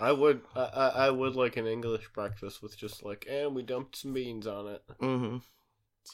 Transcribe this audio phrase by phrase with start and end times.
[0.00, 3.96] I would, I, I would like an English breakfast with just like, and we dumped
[3.96, 4.82] some beans on it.
[5.00, 5.38] Mm-hmm.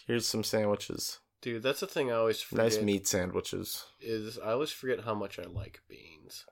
[0.07, 1.19] Here's some sandwiches.
[1.43, 2.65] Dude, that's the thing I always forget.
[2.65, 3.85] Nice meat sandwiches.
[4.01, 6.47] Is I always forget how much I like beans.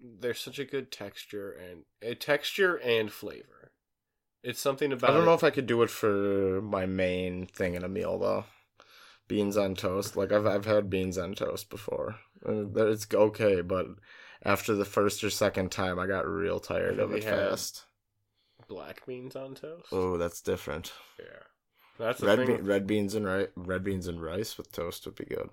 [0.00, 3.72] They're such a good texture and a texture and flavor.
[4.42, 5.10] It's something about.
[5.10, 7.88] I don't it- know if I could do it for my main thing in a
[7.88, 8.44] meal though.
[9.26, 10.16] Beans on toast.
[10.16, 12.16] Like I've I've had beans on toast before.
[12.46, 13.86] Uh, that- It's okay, but
[14.44, 17.84] after the first or second time, I got real tired of it fast.
[18.68, 19.86] black beans on toast.
[19.92, 20.92] Oh, that's different.
[21.18, 21.24] Yeah,
[21.98, 22.56] that's Red thing.
[22.58, 23.48] be- red beans and rice.
[23.56, 25.50] Red beans and rice with toast would be good.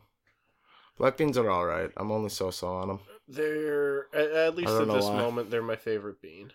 [0.97, 1.91] Black beans are all right.
[1.97, 2.99] I'm only so so on them.
[3.27, 5.17] They're at, at least at this why.
[5.17, 6.51] moment they're my favorite bean.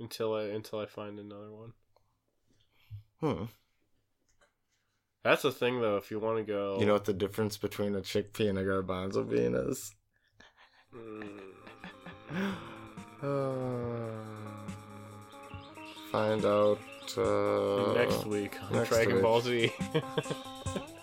[0.00, 1.72] Until I until I find another one.
[3.20, 3.44] Hmm.
[5.24, 5.96] That's the thing though.
[5.96, 8.64] If you want to go, You know what the difference between a chickpea and a
[8.64, 9.92] garbanzo bean is?
[10.94, 12.54] Mm,
[13.20, 13.26] Uh,
[16.12, 16.78] find out
[17.16, 19.22] uh, next week on next Dragon week.
[19.22, 19.72] Ball Z.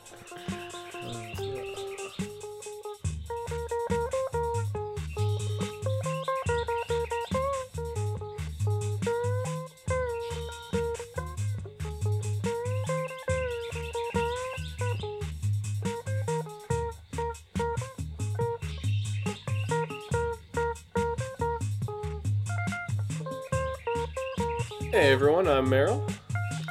[24.96, 26.10] hey everyone, I'm Meryl.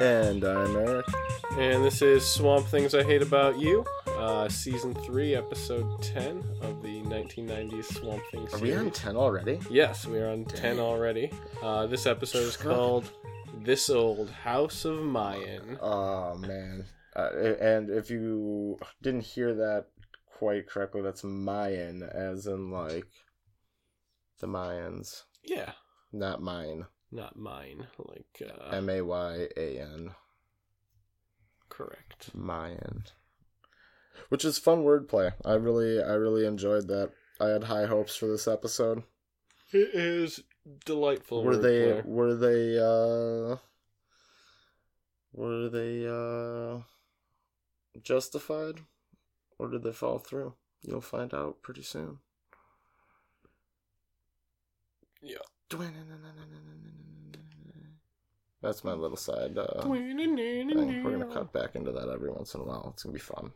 [0.01, 1.05] And I'm Eric.
[1.59, 3.85] And this is Swamp Things I Hate About You,
[4.17, 8.73] uh, Season 3, Episode 10 of the 1990s Swamp Things Are series.
[8.73, 9.61] we on ten already?
[9.71, 11.31] Yes, we are on 10 already.
[11.63, 13.11] Uh, this episode is called
[13.63, 15.79] This Old House of Mayan.
[15.83, 16.87] Oh man!
[17.15, 17.29] Uh,
[17.61, 19.89] and if you didn't hear that
[20.39, 23.07] quite correctly, that's Mayan, as in like
[24.41, 25.73] the Mayans, Yeah,
[26.11, 26.87] not mine.
[27.15, 27.87] Not mine.
[27.99, 30.11] Like, uh, M A Y A N.
[31.69, 32.35] correct.
[32.35, 33.05] Mayan.
[34.29, 35.33] Which is fun wordplay.
[35.45, 37.11] I really, I really enjoyed that.
[37.41, 39.03] I had high hopes for this episode.
[39.73, 40.43] It is
[40.85, 41.43] delightful.
[41.43, 43.57] were they were they uh
[45.33, 46.81] were they uh
[48.03, 48.81] justified
[49.59, 52.19] or did they fall through you'll find out pretty soon
[55.21, 55.37] Yeah.
[58.65, 61.05] That's my little side uh thing.
[61.05, 63.53] we're gonna cut back into that every once in a while it's gonna be fun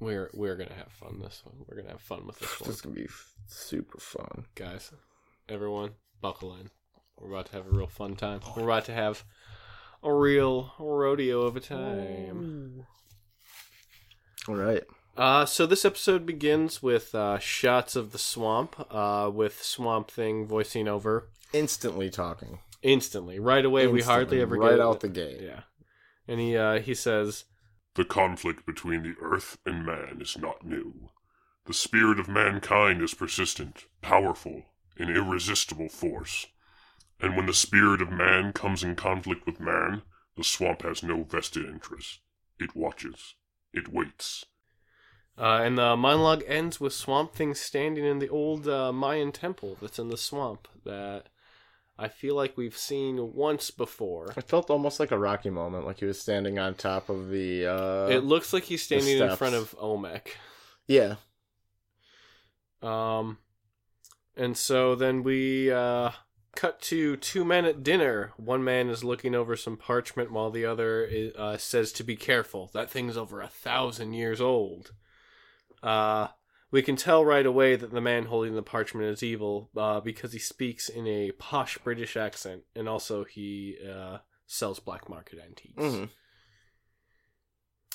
[0.00, 1.56] We're we're gonna have fun this one.
[1.66, 4.92] We're gonna have fun with this this one, It's gonna be f- super fun guys.
[5.48, 6.70] Everyone, buckle in.
[7.18, 8.40] We're about to have a real fun time.
[8.56, 9.24] We're about to have
[10.02, 12.84] a real rodeo of a time.
[14.48, 14.84] all right
[15.16, 20.46] Uh, so this episode begins with uh, shots of the swamp, uh, with Swamp Thing
[20.46, 23.86] voicing over instantly talking instantly, right away.
[23.86, 25.62] We hardly ever right get out the gate Yeah,
[26.28, 27.44] and he uh, he says,
[27.94, 31.10] The conflict between the earth and man is not new.
[31.66, 34.62] The spirit of mankind is persistent, powerful,
[34.98, 36.46] an irresistible force.
[37.20, 40.02] And when the spirit of man comes in conflict with man,
[40.36, 42.20] the swamp has no vested interest.
[42.60, 43.34] It watches.
[43.72, 44.44] It waits.
[45.38, 49.76] uh, and the monologue ends with Swamp Thing standing in the old uh, Mayan temple
[49.80, 51.28] that's in the swamp that
[51.98, 54.32] I feel like we've seen once before.
[54.36, 57.66] it felt almost like a rocky moment like he was standing on top of the
[57.66, 60.36] uh It looks like he's standing in front of Olmec.
[60.86, 61.16] yeah
[62.82, 63.38] Um,
[64.36, 66.10] and so then we uh,
[66.54, 68.32] cut to two men at dinner.
[68.36, 72.70] One man is looking over some parchment while the other uh, says to be careful.
[72.74, 74.92] That thing's over a thousand years old.
[75.82, 76.28] Uh,
[76.70, 80.32] we can tell right away that the man holding the parchment is evil uh, because
[80.32, 85.82] he speaks in a posh British accent, and also he uh, sells black market antiques.
[85.82, 86.10] Mhm.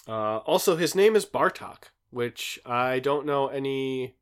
[0.07, 4.15] Uh, also, his name is Bartok, which I don't know any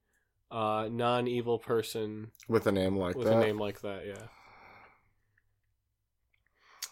[0.52, 3.20] uh, non-evil person with a name like that.
[3.20, 4.06] with that a name like that.
[4.06, 4.28] Yeah.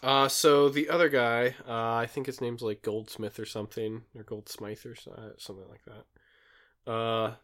[0.00, 4.22] Uh, so the other guy, uh, I think his name's like Goldsmith or something, or
[4.22, 6.90] Goldsmith or so- uh, something like that.
[6.90, 7.34] Uh,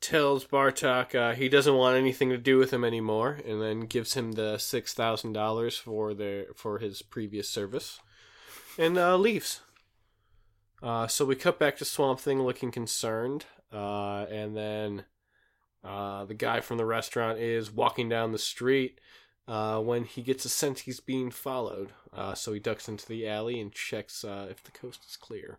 [0.00, 4.14] tells Bartok uh, he doesn't want anything to do with him anymore, and then gives
[4.14, 8.00] him the six thousand dollars for their for his previous service,
[8.78, 9.60] and uh, leaves.
[10.82, 15.04] Uh, so we cut back to Swamp Thing looking concerned, uh, and then
[15.82, 19.00] uh, the guy from the restaurant is walking down the street
[19.48, 21.92] uh, when he gets a sense he's being followed.
[22.34, 25.58] So he ducks into the alley and checks if the coast is clear.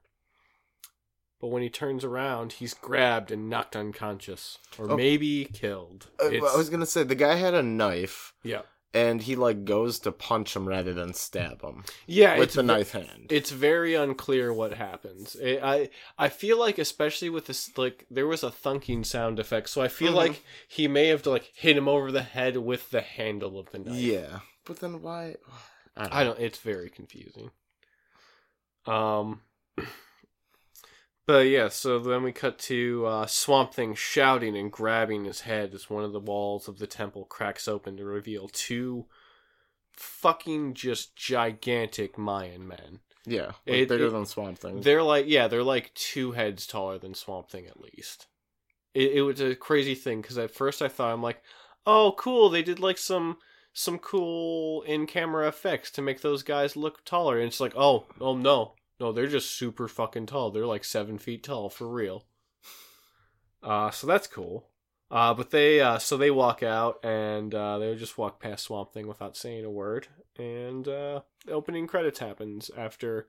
[1.40, 4.96] But when he turns around, he's grabbed and knocked unconscious, or Oh.
[4.98, 6.08] maybe killed.
[6.20, 8.62] Uh, I was gonna say the guy had a knife, yeah,
[8.94, 12.92] and he like goes to punch him rather than stab him yeah, with the knife
[12.92, 13.28] hand.
[13.30, 15.36] It's very unclear what happens.
[15.36, 19.70] It, I I feel like, especially with this, like there was a thunking sound effect,
[19.70, 20.16] so I feel Mhm.
[20.16, 23.80] like he may have like hit him over the head with the handle of the
[23.80, 23.96] knife.
[23.96, 25.36] yeah, but then why?
[25.96, 26.14] I don't.
[26.14, 26.40] I don't.
[26.40, 27.52] It's very confusing.
[28.86, 29.42] Um,
[31.28, 31.68] but yeah.
[31.68, 36.04] So then we cut to uh, Swamp Thing shouting and grabbing his head as one
[36.04, 39.06] of the walls of the temple cracks open to reveal two
[39.94, 43.00] fucking just gigantic Mayan men.
[43.26, 44.82] Yeah, like It- bigger it- than Swamp Thing.
[44.82, 48.28] They're like, yeah, they're like two heads taller than Swamp Thing at least.
[48.94, 51.42] It, it was a crazy thing because at first I thought I'm like,
[51.86, 53.38] oh, cool, they did like some
[53.74, 57.38] some cool in camera effects to make those guys look taller.
[57.38, 60.52] And it's like, oh, oh no, no, they're just super fucking tall.
[60.52, 62.26] They're like seven feet tall for real.
[63.64, 64.68] Uh, so that's cool.
[65.10, 68.92] Uh, but they uh, so they walk out and uh, they just walk past Swamp
[68.94, 70.08] Thing without saying a word.
[70.38, 73.28] And uh, the opening credits happens after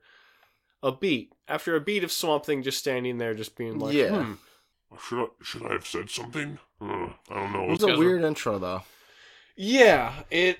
[0.83, 4.23] a beat after a beat of Swamp Thing just standing there, just being like, Yeah.
[4.23, 4.33] hmm.
[5.07, 6.57] Should I, should I have said something?
[6.81, 7.63] Uh, I don't know.
[7.65, 8.81] it was a Because- weird intro though.
[9.55, 10.59] yeah, it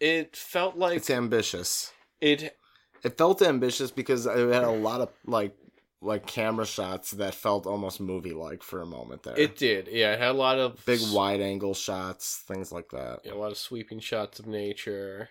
[0.00, 1.92] it felt like It's ambitious.
[2.20, 2.56] it.
[3.02, 5.56] It felt ambitious because it had a lot of like
[6.00, 9.38] like camera shots that felt almost movie like for a moment there.
[9.38, 10.12] It did, yeah.
[10.12, 13.20] It had a lot of big wide angle shots, things like that.
[13.24, 15.28] yeah, a lot of sweeping shots of nature,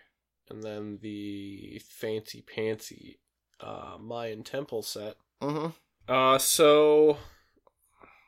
[0.50, 3.18] and then the fancy pantsy
[3.60, 5.16] uh, Mayan temple set.
[5.42, 5.68] Mm-hmm.
[6.12, 7.18] Uh, so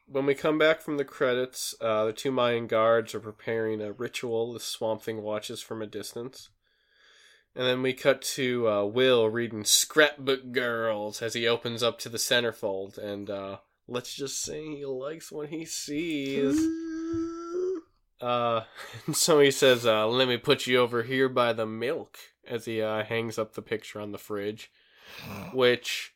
[0.05, 3.91] when we come back from the credits, uh, the two Mayan guards are preparing a
[3.91, 6.49] ritual the Swamp Thing watches from a distance.
[7.55, 12.09] And then we cut to uh, Will reading Scrapbook Girls as he opens up to
[12.09, 13.57] the centerfold, and uh,
[13.87, 16.59] let's just say he likes what he sees.
[18.23, 18.63] Uh,
[19.11, 22.17] so he says, uh, "Let me put you over here by the milk,"
[22.47, 24.71] as he uh, hangs up the picture on the fridge.
[25.51, 26.13] Which,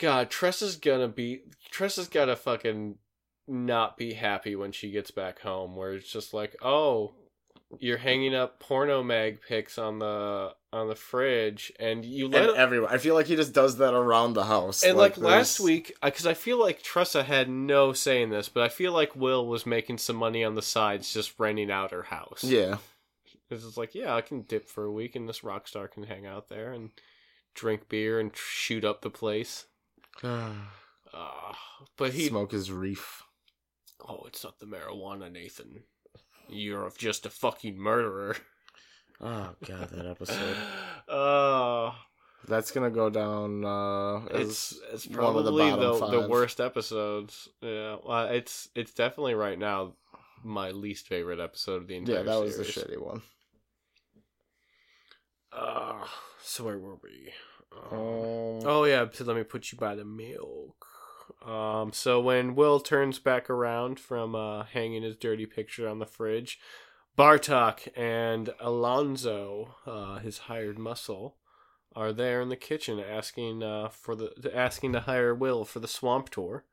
[0.00, 2.96] God, Tressa's gonna be Tressa's gotta fucking
[3.46, 5.76] not be happy when she gets back home.
[5.76, 7.14] Where it's just like, oh,
[7.78, 12.58] you're hanging up porno mag pics on the on the fridge, and you let And
[12.58, 14.82] everyone, I feel like he just does that around the house.
[14.82, 18.62] and like, last week, because I feel like Tressa had no say in this, but
[18.62, 22.04] I feel like Will was making some money on the sides just renting out her
[22.04, 22.44] house.
[22.44, 22.78] Yeah,
[23.50, 26.04] It's just like, yeah, I can dip for a week and this rock star can
[26.04, 26.90] hang out there and
[27.54, 29.66] drink beer and shoot up the place.
[30.22, 30.52] Uh,
[31.96, 32.28] but he.
[32.28, 33.22] smoke his reef.
[34.06, 35.84] Oh, it's not the marijuana, Nathan.
[36.48, 38.36] You're just a fucking murderer.
[39.20, 40.56] Oh god, that episode.
[41.08, 41.92] Uh,
[42.48, 43.64] That's gonna go down.
[43.64, 47.48] Uh, as it's it's one of the probably bottom the, the, worst episodes.
[47.60, 49.92] Yeah, well, it's it's definitely right now
[50.42, 52.74] my least favorite episode of the entire yeah, that was series.
[52.74, 53.22] the shitty one.
[55.52, 56.04] Uh,
[56.42, 57.32] so where were we?
[57.72, 60.86] Um, Um, oh yeah, so let me put you by the milk.
[61.44, 66.06] Um, so when Will turns back around from uh, hanging his dirty picture on the
[66.06, 66.58] fridge,
[67.16, 71.36] Bartok and Alonzo, uh, his hired muscle,
[71.94, 75.88] are there in the kitchen asking uh, for the asking to hire Will for the
[75.88, 76.64] swamp tour.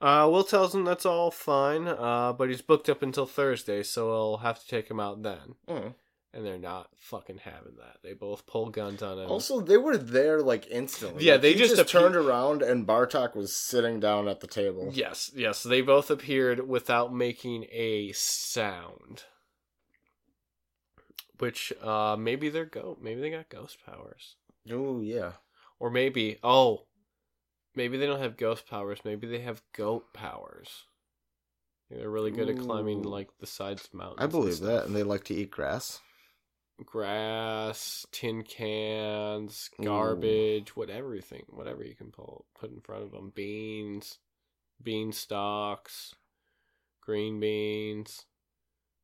[0.00, 4.06] Uh, Will tells him that's all fine, uh, but he's booked up until Thursday, so
[4.08, 5.56] he'll have to take him out then.
[5.68, 5.94] mm.
[6.32, 7.96] And they're not fucking having that.
[8.04, 9.28] They both pull guns on him.
[9.28, 11.24] Also, they were there like instantly.
[11.24, 14.38] Yeah, Like, they he just just appear- turned around and Bartok was sitting down at
[14.38, 14.90] the table.
[14.92, 19.24] Yes, yes, they both appeared without making a sound.
[21.38, 24.36] Which uh maybe they're go maybe they got ghost powers.
[24.70, 25.32] Oh yeah.
[25.78, 26.84] Or maybe oh
[27.74, 30.84] maybe they don't have ghost powers, maybe they have goat powers.
[31.90, 34.18] They're really good at climbing like the sides of mountains.
[34.20, 34.68] I believe stuff.
[34.68, 35.98] that, and they like to eat grass.
[36.84, 39.84] Grass, tin cans, Ooh.
[39.84, 43.32] garbage, whatever you think, whatever you can pull, put in front of them.
[43.34, 44.18] Beans,
[44.82, 46.14] bean stalks,
[47.00, 48.24] green beans,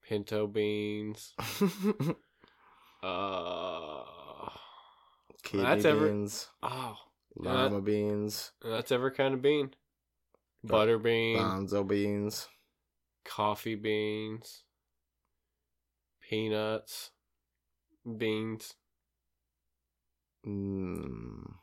[0.03, 1.35] pinto beans.
[3.03, 4.49] Uh,
[5.45, 6.97] Kidney That's ever- beans, oh,
[7.37, 9.75] lima beans, that's every kind of bean.
[10.65, 12.49] Butter bean, bonzo beans.
[13.25, 14.65] coffee beans,
[16.21, 17.11] peanuts,
[18.19, 18.75] beans,
[20.47, 21.55] Mm.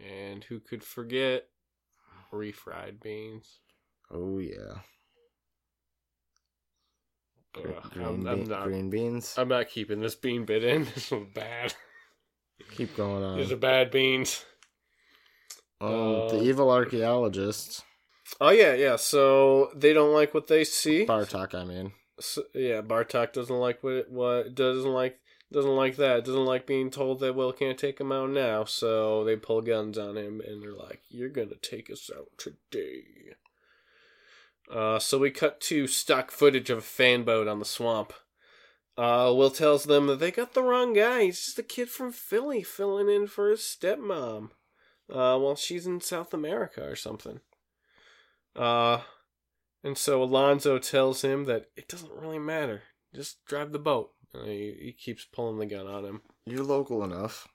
[0.00, 1.48] and who could forget
[2.32, 3.58] refried beans?
[4.10, 4.80] Oh yeah.
[7.56, 8.64] Ugh, green, I'm, I'm be- not.
[8.64, 9.34] green beans.
[9.36, 10.84] I'm not keeping this bean bit in.
[10.94, 11.74] This was bad.
[12.76, 13.38] Keep going on.
[13.38, 14.44] These are bad beans.
[15.80, 17.82] Um, Uh, the evil archaeologist,
[18.40, 18.96] Oh yeah, yeah.
[18.96, 21.06] So they don't like what they see.
[21.06, 21.92] Bartok, I mean.
[22.20, 25.18] So, yeah, Bartok doesn't like what it, what doesn't like
[25.52, 26.24] doesn't like that.
[26.24, 28.64] Doesn't like being told that Will can't take him out now.
[28.64, 33.34] So they pull guns on him and they're like, "You're gonna take us out today."
[34.70, 38.12] Uh, so we cut to stock footage of a fan boat on the swamp.
[38.98, 41.24] Uh, Will tells them that they got the wrong guy.
[41.24, 44.50] He's just a kid from Philly filling in for his stepmom,
[45.08, 47.40] uh, while she's in South America or something.
[48.56, 49.02] Uh,
[49.84, 52.82] and so Alonzo tells him that it doesn't really matter.
[53.14, 54.10] Just drive the boat.
[54.44, 56.22] He, he keeps pulling the gun on him.
[56.46, 57.48] You're local enough.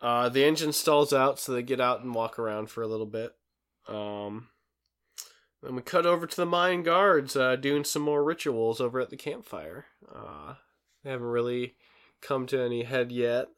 [0.00, 3.06] Uh, the engine stalls out, so they get out and walk around for a little
[3.06, 3.34] bit.
[3.86, 4.48] Um,
[5.62, 9.10] then we cut over to the Mayan guards uh, doing some more rituals over at
[9.10, 9.86] the campfire.
[10.12, 10.54] Uh,
[11.04, 11.76] they haven't really
[12.20, 13.48] come to any head yet.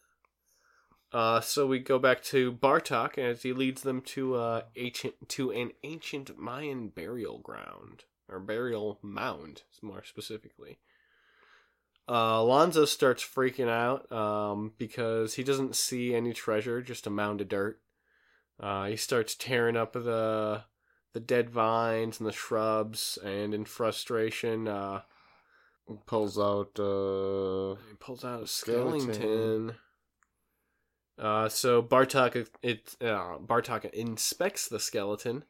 [1.12, 5.52] Uh, so we go back to Bartok as he leads them to uh, ancient to
[5.52, 10.78] an ancient Mayan burial ground or burial mound, more specifically.
[12.08, 17.40] Uh, Alonzo starts freaking out um, because he doesn't see any treasure, just a mound
[17.40, 17.80] of dirt.
[18.60, 20.62] Uh, he starts tearing up the
[21.12, 25.00] the dead vines and the shrubs, and in frustration, uh,
[26.06, 27.74] Pulls out, uh.
[27.88, 29.12] he pulls out a Skeleton.
[29.12, 29.74] skeleton.
[31.18, 35.44] Uh, so Bartok it uh, Bartok inspects the skeleton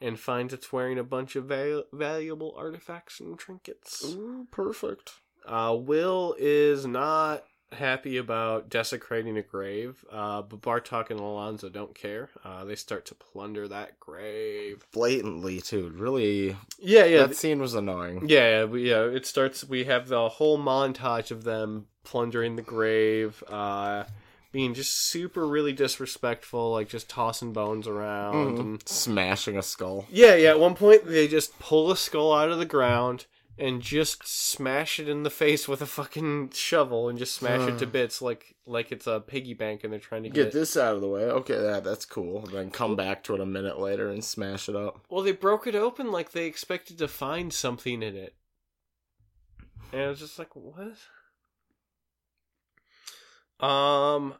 [0.00, 4.04] and finds it's wearing a bunch of val- valuable artifacts and trinkets.
[4.04, 5.12] Ooh, perfect.
[5.46, 11.94] Uh, Will is not happy about desecrating a grave, uh, but Bartok and Alonzo don't
[11.94, 12.30] care.
[12.44, 14.84] Uh, they start to plunder that grave.
[14.92, 15.92] Blatantly, too.
[15.96, 16.56] Really.
[16.78, 18.28] Yeah, yeah, that scene was annoying.
[18.28, 18.64] yeah, yeah.
[18.64, 19.64] We, yeah, it starts.
[19.64, 24.04] We have the whole montage of them plundering the grave, uh,
[24.52, 28.56] being just super, really disrespectful, like just tossing bones around.
[28.56, 28.60] Mhm.
[28.60, 30.06] And Smashing a skull.
[30.08, 30.50] yeah, yeah.
[30.50, 33.26] At one point, they just pull a skull out of the ground
[33.58, 37.78] and just smash it in the face with a fucking shovel and just smash it
[37.78, 40.44] to bits like like it's a piggy bank and they're trying to get.
[40.44, 41.22] Get this out of the way.
[41.22, 42.42] Okay, yeah, that's cool.
[42.42, 45.04] Then come back to it a minute later and smash it up.
[45.08, 48.34] Well, they broke it open like they expected to find something in it.
[49.92, 50.96] And I was just like, what?
[53.60, 54.34] Um,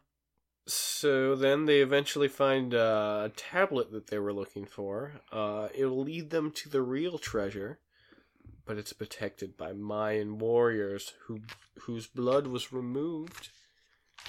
[0.67, 5.13] so then they eventually find uh, a tablet that they were looking for.
[5.33, 7.79] Uh, it'll lead them to the real treasure,
[8.67, 11.41] but it's protected by Mayan warriors who
[11.83, 13.51] whose blood was removed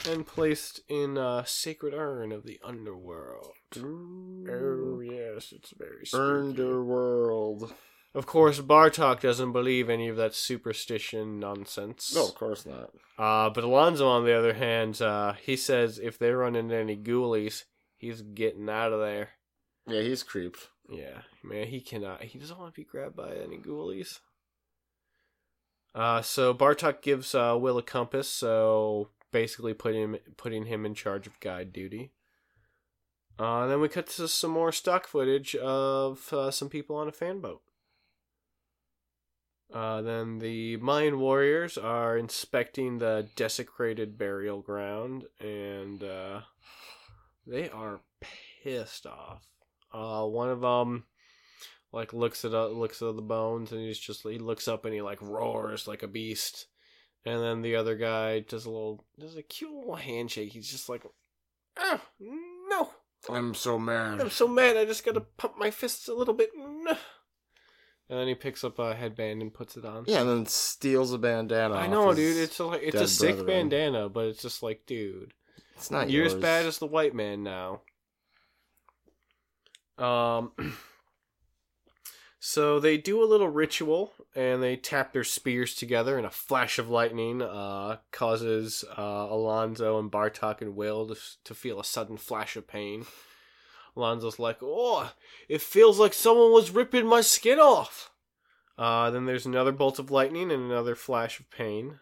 [0.08, 3.54] and placed in a sacred urn of the underworld.
[3.76, 6.24] Oh yes, it's very spooky.
[6.24, 7.74] Underworld.
[8.14, 12.16] Of course, Bartok doesn't believe any of that superstition nonsense.
[12.16, 12.92] No, of course not.
[13.18, 16.96] Uh, but Alonzo, on the other hand, uh, he says if they run into any
[16.96, 17.64] ghoulies,
[17.96, 19.30] he's getting out of there.
[19.88, 20.70] Yeah, he's creeped.
[20.90, 22.24] Yeah, man, he cannot.
[22.24, 24.20] He doesn't want to be grabbed by any ghoulies.
[25.98, 30.94] Uh, so Bartok gives uh, Will a compass, so basically putting him putting him in
[30.94, 32.12] charge of guide duty.
[33.40, 37.12] Uh, then we cut to some more stock footage of uh, some people on a
[37.12, 37.62] fan boat.
[39.74, 46.42] Uh, then the Mayan warriors are inspecting the desecrated burial ground, and uh,
[47.48, 48.02] they are
[48.64, 49.48] pissed off.
[49.92, 51.06] Uh, one of them
[51.94, 54.94] like looks at uh, looks at the bones, and he's just he looks up and
[54.94, 56.68] he like roars like a beast.
[57.26, 60.52] And then the other guy does a little does a cute little handshake.
[60.54, 61.04] He's just like,
[61.78, 62.02] ah,
[62.70, 62.90] no,
[63.30, 64.22] I'm so mad.
[64.22, 64.78] I'm so mad.
[64.78, 66.50] I just gotta pump my fists a little bit.
[68.10, 70.06] And then he picks up a headband and puts it on.
[70.08, 71.76] Yeah, and then steals a bandana.
[71.76, 72.38] I know, dude.
[72.38, 73.68] It's a, like it's a sick brethren.
[73.70, 75.34] bandana, but it's just like, dude,
[75.76, 76.36] It's not you're yours.
[76.36, 77.82] as bad as the white man now.
[79.98, 80.52] Um.
[82.50, 86.80] So they do a little ritual and they tap their spears together, and a flash
[86.80, 92.16] of lightning uh, causes uh, Alonzo and Bartok and Will to, to feel a sudden
[92.16, 93.06] flash of pain.
[93.98, 95.12] Alonzo's like, "Oh,
[95.50, 98.12] it feels like someone was ripping my skin off."
[98.78, 102.00] Uh, then there's another bolt of lightning and another flash of pain.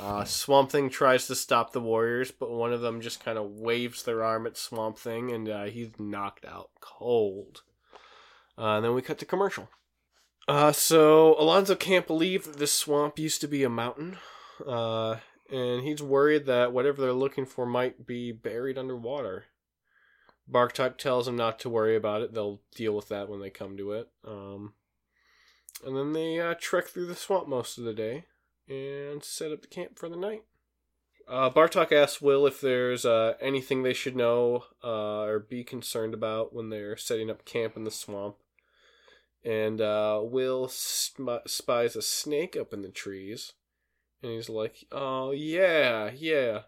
[0.00, 3.48] Uh, Swamp Thing tries to stop the warriors, but one of them just kind of
[3.52, 7.62] waves their arm at Swamp Thing, and uh, he's knocked out cold.
[8.58, 9.68] Uh, and then we cut to commercial.
[10.46, 14.18] Uh, so Alonzo can't believe that this swamp used to be a mountain,
[14.66, 15.16] uh,
[15.50, 19.46] and he's worried that whatever they're looking for might be buried underwater.
[20.50, 23.78] Bartok tells him not to worry about it; they'll deal with that when they come
[23.78, 24.08] to it.
[24.26, 24.74] Um,
[25.84, 28.26] and then they uh, trek through the swamp most of the day
[28.68, 30.42] and set up the camp for the night.
[31.26, 36.12] Uh, Bartok asks Will if there's uh, anything they should know uh, or be concerned
[36.12, 38.36] about when they're setting up camp in the swamp.
[39.44, 43.52] And uh, Will spies a snake up in the trees.
[44.22, 46.60] And he's like, oh, yeah, yeah.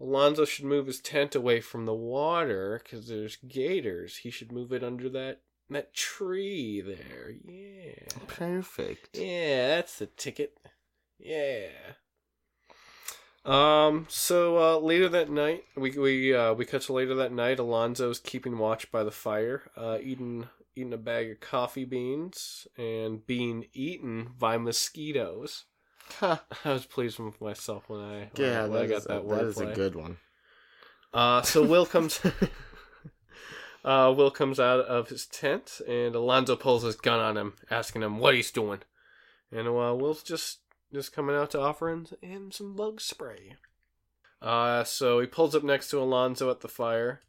[0.00, 4.18] Alonzo should move his tent away from the water because there's gators.
[4.18, 7.34] He should move it under that, that tree there.
[7.44, 8.08] Yeah.
[8.26, 9.16] Perfect.
[9.18, 10.58] Yeah, that's the ticket.
[11.18, 11.68] Yeah.
[13.44, 14.06] Um.
[14.08, 17.58] So uh, later that night, we we uh, we cut to later that night.
[17.58, 23.26] Alonzo's keeping watch by the fire, uh, eating eating a bag of coffee beans and
[23.26, 25.64] being eaten by mosquitoes.
[26.18, 26.44] Ha.
[26.64, 29.44] I was pleased with myself when I Yeah, when I got is, that a, that
[29.44, 30.18] is a good one.
[31.12, 32.20] Uh, so Will comes.
[33.84, 38.02] uh, Will comes out of his tent, and Alonzo pulls his gun on him, asking
[38.02, 38.80] him what he's doing.
[39.50, 40.58] And uh, Will's just
[40.92, 43.56] just coming out to offer him, him some bug spray.
[44.42, 47.22] Uh, so he pulls up next to Alonzo at the fire,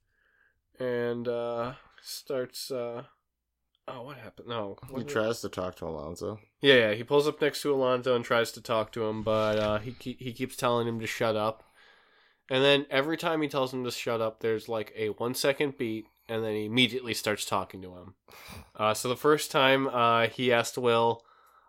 [0.79, 2.69] and uh, starts.
[2.69, 3.03] Uh,
[3.87, 4.47] oh, what happened?
[4.47, 6.39] No, He wasn't tries to talk to Alonzo.
[6.61, 9.57] yeah, yeah, he pulls up next to Alonzo and tries to talk to him, but
[9.59, 11.63] uh, he ke- he keeps telling him to shut up.
[12.49, 15.77] And then every time he tells him to shut up, there's like a one second
[15.77, 18.15] beat, and then he immediately starts talking to him.
[18.79, 21.23] Uh, so the first time uh, he asked Will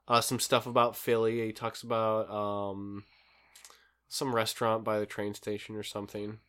[0.08, 1.46] uh, some stuff about Philly.
[1.46, 3.04] He talks about um,
[4.08, 6.40] some restaurant by the train station or something.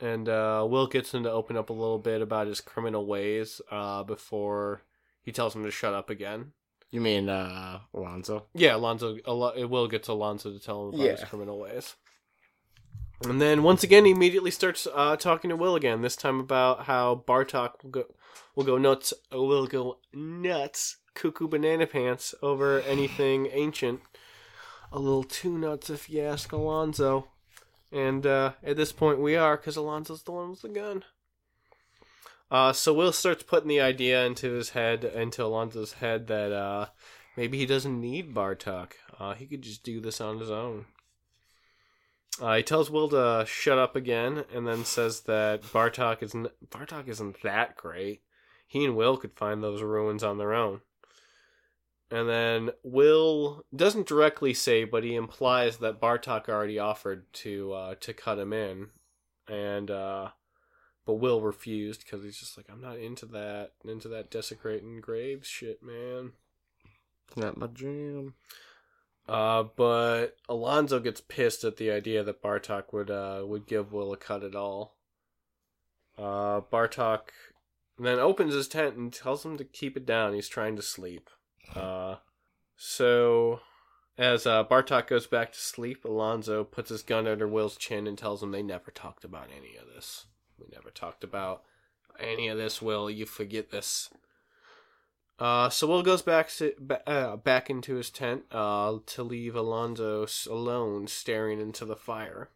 [0.00, 3.60] And uh, Will gets him to open up a little bit about his criminal ways
[3.70, 4.82] uh, before
[5.22, 6.52] he tells him to shut up again.
[6.90, 8.46] You mean uh, Alonzo?
[8.54, 9.18] Yeah, Alonzo.
[9.26, 11.94] Al- it will get to Alonzo to tell him about his criminal ways.
[13.22, 16.00] And then once again, he immediately starts uh, talking to Will again.
[16.00, 18.04] This time about how Bartok will go
[18.54, 19.12] will go nuts.
[19.30, 24.00] Will go nuts, cuckoo banana pants over anything ancient.
[24.90, 27.28] A little too nuts, if you ask Alonzo.
[27.92, 31.04] And uh, at this point, we are because Alonzo's the one with the gun.
[32.50, 36.86] Uh, so Will starts putting the idea into his head, into Alonzo's head, that uh,
[37.36, 38.92] maybe he doesn't need Bartok.
[39.18, 40.86] Uh, he could just do this on his own.
[42.40, 47.08] Uh, he tells Will to shut up again, and then says that Bartok isn't Bartok
[47.08, 48.22] isn't that great.
[48.66, 50.80] He and Will could find those ruins on their own.
[52.10, 57.94] And then Will doesn't directly say, but he implies that Bartok already offered to uh,
[58.00, 58.88] to cut him in,
[59.46, 60.30] and uh,
[61.06, 65.46] but Will refused because he's just like, I'm not into that into that desecrating graves
[65.46, 66.32] shit, man.
[67.36, 68.34] Not my jam.
[69.28, 74.12] Uh, but Alonzo gets pissed at the idea that Bartok would uh would give Will
[74.12, 74.96] a cut at all.
[76.18, 77.28] Uh, Bartok
[77.98, 80.34] then opens his tent and tells him to keep it down.
[80.34, 81.30] He's trying to sleep.
[81.74, 82.16] Uh,
[82.76, 83.60] so
[84.20, 88.18] as uh, Bartok goes back to sleep, Alonzo puts his gun under Will's chin and
[88.18, 90.26] tells him they never talked about any of this.
[90.58, 91.62] We never talked about
[92.18, 93.10] any of this, Will.
[93.10, 94.10] You forget this.
[95.38, 96.74] Uh, so Will goes back to,
[97.06, 102.50] uh, back into his tent uh, to leave Alonzo alone, staring into the fire.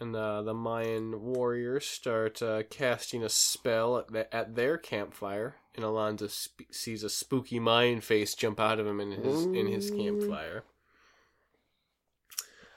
[0.00, 5.56] And uh, the Mayan warriors start uh, casting a spell at, the, at their campfire,
[5.78, 9.68] and Alonzo sp- sees a spooky Mayan face jump out of him in his in
[9.68, 10.64] his campfire.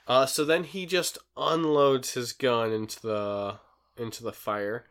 [0.08, 3.60] Uh, so then he just unloads his gun into the
[3.98, 4.86] into the fire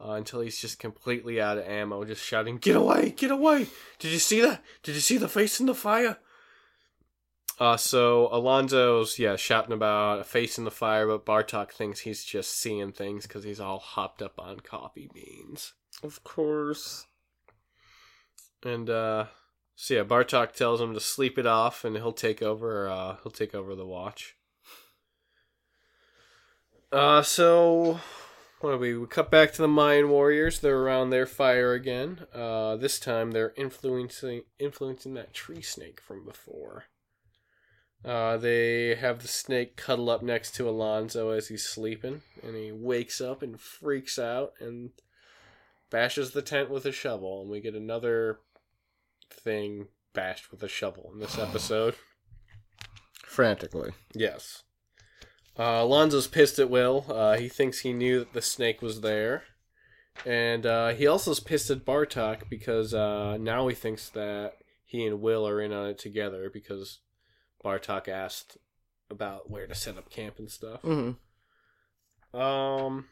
[0.00, 3.10] uh, until he's just completely out of ammo, just shouting, "Get away!
[3.10, 3.66] Get away!
[3.98, 4.62] Did you see that?
[4.82, 6.18] Did you see the face in the fire?"
[7.58, 12.24] Uh, so Alonzo's yeah shouting about a face in the fire, but Bartok thinks he's
[12.24, 15.74] just seeing things because he's all hopped up on coffee beans.
[16.02, 17.06] Of course.
[18.64, 19.26] And uh,
[19.74, 22.88] so yeah, Bartok tells him to sleep it off, and he'll take over.
[22.88, 24.36] Uh, he'll take over the watch.
[26.92, 28.00] Uh, so
[28.60, 28.96] what do we?
[28.96, 30.60] We cut back to the Mayan warriors.
[30.60, 32.26] They're around their fire again.
[32.34, 36.84] Uh, this time they're influencing influencing that tree snake from before.
[38.04, 42.70] Uh, they have the snake cuddle up next to Alonzo as he's sleeping, and he
[42.72, 44.90] wakes up and freaks out and
[45.90, 48.40] bashes the tent with a shovel, and we get another
[49.32, 51.94] thing bashed with a shovel in this episode.
[53.24, 53.92] Frantically.
[54.14, 54.64] Yes.
[55.56, 57.04] Uh, Alonzo's pissed at Will.
[57.08, 59.44] Uh, he thinks he knew that the snake was there.
[60.26, 65.06] And uh, he also is pissed at Bartok because uh, now he thinks that he
[65.06, 67.00] and Will are in on it together because
[67.64, 68.58] Bartok asked
[69.10, 70.82] about where to set up camp and stuff.
[70.82, 72.36] Mm-hmm.
[72.38, 73.06] Um,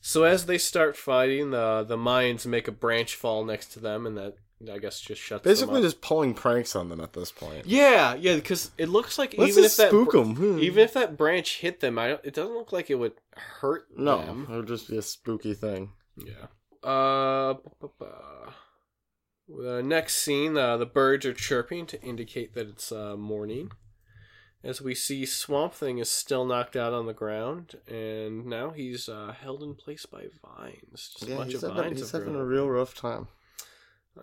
[0.00, 4.06] so as they start fighting, the the Mayans make a branch fall next to them,
[4.06, 4.34] and that
[4.72, 5.86] I guess just shuts Basically, them up.
[5.90, 7.64] just pulling pranks on them at this point.
[7.66, 10.58] Yeah, yeah, because it looks like Let's even if that spook br- them.
[10.58, 13.86] even if that branch hit them, I don't, it doesn't look like it would hurt
[13.96, 14.46] no, them.
[14.50, 15.92] it would just be a spooky thing.
[16.16, 16.46] Yeah.
[16.82, 17.54] Uh,
[19.48, 23.70] the next scene, uh, the birds are chirping to indicate that it's uh, morning.
[24.64, 29.08] As we see, Swamp Thing is still knocked out on the ground, and now he's
[29.08, 31.10] uh, held in place by vines.
[31.12, 33.28] Just a Yeah, bunch he's, of having, vines he's having a real rough time.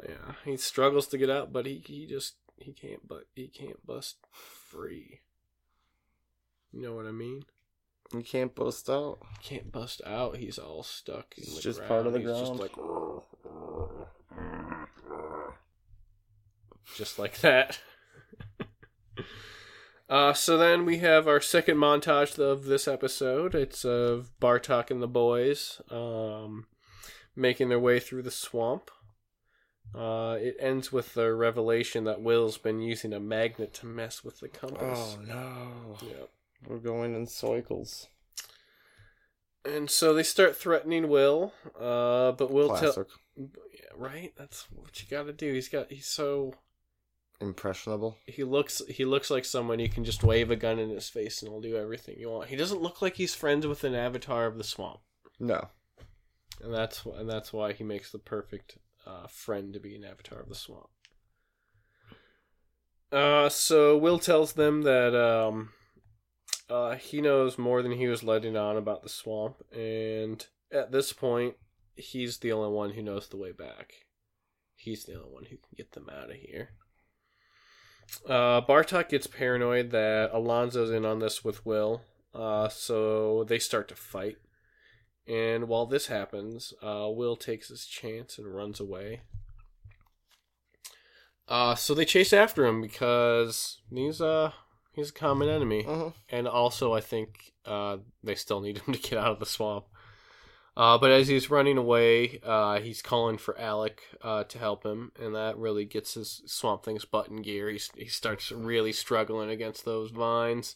[0.07, 3.85] Yeah, he struggles to get out, but he, he just he can't but he can't
[3.85, 5.21] bust free.
[6.71, 7.43] You know what I mean?
[8.11, 9.19] He can't bust out.
[9.39, 10.37] He can't bust out.
[10.37, 11.33] He's all stuck.
[11.37, 12.47] in It's just part of the He's ground.
[12.47, 12.75] Just like
[16.95, 17.79] just like that.
[20.09, 23.55] uh, so then we have our second montage of this episode.
[23.55, 26.67] It's of Bartok and the boys um,
[27.35, 28.91] making their way through the swamp.
[29.95, 34.39] Uh, it ends with the revelation that Will's been using a magnet to mess with
[34.39, 35.17] the compass.
[35.17, 36.29] Oh no, Yep.
[36.67, 38.07] we're going in cycles.
[39.63, 43.07] And so they start threatening Will, uh, but Will tell Classic.
[43.35, 44.33] yeah, right.
[44.35, 45.53] That's what you got to do.
[45.53, 46.53] He's got he's so
[47.41, 48.17] Impressionable.
[48.27, 51.41] he looks he looks like someone you can just wave a gun in his face
[51.41, 52.49] and he'll do everything you want.
[52.49, 54.99] He doesn't look like he's friends with an avatar of the swamp,
[55.39, 55.69] No.
[56.63, 60.39] and that's and that's why he makes the perfect uh, friend to be an avatar
[60.39, 60.89] of the swamp.
[63.11, 65.69] Uh, so Will tells them that um,
[66.69, 71.13] uh, he knows more than he was letting on about the swamp, and at this
[71.13, 71.55] point,
[71.95, 73.93] he's the only one who knows the way back.
[74.75, 76.69] He's the only one who can get them out of here.
[78.27, 82.01] Uh, Bartok gets paranoid that Alonzo's in on this with Will,
[82.33, 84.37] uh, so they start to fight.
[85.27, 89.21] And while this happens, uh, Will takes his chance and runs away.
[91.47, 94.51] Uh, so they chase after him because he's uh
[94.93, 96.11] he's a common enemy, Uh-huh.
[96.29, 99.85] and also I think uh they still need him to get out of the swamp.
[100.77, 105.09] Uh, but as he's running away, uh, he's calling for Alec uh, to help him,
[105.17, 107.69] and that really gets his Swamp Thing's butt in gear.
[107.69, 110.75] He's, he starts really struggling against those vines.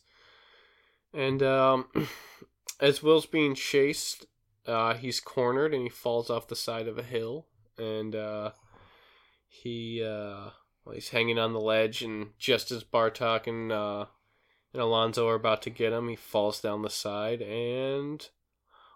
[1.13, 1.87] And um,
[2.79, 4.25] as Will's being chased,
[4.69, 7.47] uh, he's cornered and he falls off the side of a hill.
[7.77, 8.51] And uh,
[9.47, 10.51] he uh,
[10.85, 14.05] well, he's hanging on the ledge, and just as Bartok and, uh,
[14.73, 18.27] and Alonzo are about to get him, he falls down the side and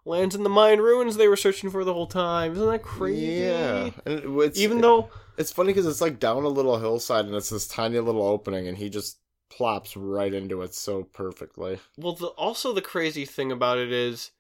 [0.06, 2.54] lands in the Mayan ruins they were searching for the whole time.
[2.54, 3.44] Isn't that crazy?
[3.44, 7.36] Yeah, and it's Even though it's funny because it's like down a little hillside and
[7.36, 11.80] it's this tiny little opening, and he just plops right into it so perfectly.
[11.98, 14.32] Well, the, also the crazy thing about it is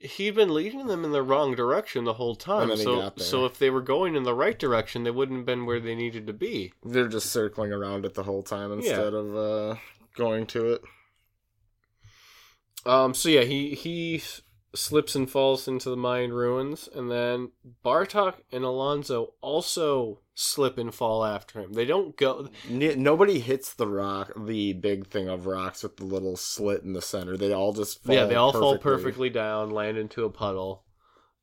[0.00, 2.62] he'd been leading them in the wrong direction the whole time.
[2.62, 5.40] And then he so, so if they were going in the right direction, they wouldn't
[5.40, 6.72] have been where they needed to be.
[6.84, 9.76] They're just circling around it the whole time instead of uh,
[10.16, 10.82] going to it.
[12.86, 13.12] Um.
[13.12, 14.22] So yeah, he he
[14.74, 17.50] slips and falls into the Mayan ruins, and then
[17.84, 21.72] Bartok and Alonzo also slip and fall after him.
[21.72, 22.48] They don't go.
[22.68, 27.02] Nobody hits the rock, the big thing of rocks with the little slit in the
[27.02, 27.36] center.
[27.36, 30.84] They all just fall yeah, they all fall perfectly down, land into a puddle.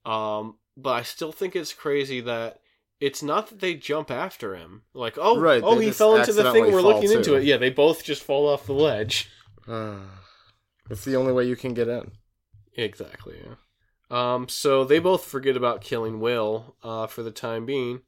[0.06, 0.56] Um.
[0.80, 2.60] But I still think it's crazy that.
[3.00, 6.52] It's not that they jump after him, like oh Right, oh he fell into the
[6.52, 7.44] thing we're looking into it.
[7.44, 9.30] Yeah, they both just fall off the ledge.
[9.68, 12.12] it's the only way you can get in.
[12.78, 13.36] Exactly.
[13.44, 13.56] Yeah.
[14.10, 14.48] Um.
[14.48, 18.02] So they both forget about killing Will, uh, for the time being,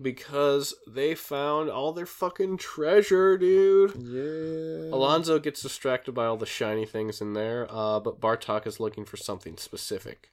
[0.00, 3.94] because they found all their fucking treasure, dude.
[3.96, 4.92] Yeah.
[4.94, 9.04] Alonzo gets distracted by all the shiny things in there, uh, but Bartok is looking
[9.04, 10.30] for something specific.